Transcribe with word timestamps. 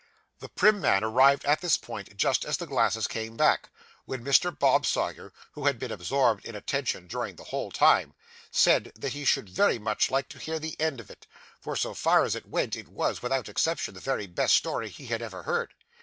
The 0.39 0.49
prim 0.49 0.81
man 0.81 1.03
arrived 1.03 1.45
at 1.45 1.61
this 1.61 1.77
point 1.77 2.17
just 2.17 2.43
as 2.43 2.57
the 2.57 2.65
glasses 2.65 3.05
came 3.05 3.37
back, 3.37 3.69
when 4.05 4.23
Mr. 4.25 4.49
Bob 4.57 4.87
Sawyer, 4.87 5.31
who 5.51 5.67
had 5.67 5.77
been 5.77 5.91
absorbed 5.91 6.43
in 6.43 6.55
attention 6.55 7.05
during 7.05 7.35
the 7.35 7.43
whole 7.43 7.69
time, 7.69 8.15
said 8.49 8.93
he 8.99 9.23
should 9.25 9.47
very 9.47 9.77
much 9.77 10.09
like 10.09 10.27
to 10.29 10.39
hear 10.39 10.57
the 10.57 10.75
end 10.81 10.99
of 10.99 11.11
it, 11.11 11.27
for, 11.59 11.75
so 11.75 11.93
far 11.93 12.23
as 12.23 12.33
it 12.33 12.47
went, 12.49 12.75
it 12.75 12.87
was, 12.87 13.21
without 13.21 13.47
exception, 13.47 13.93
the 13.93 13.99
very 13.99 14.25
best 14.25 14.55
story 14.55 14.89
he 14.89 15.05
had 15.05 15.21
ever 15.21 15.43
heard. 15.43 15.71